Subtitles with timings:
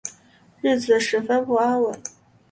[0.63, 2.01] 日子十分不安稳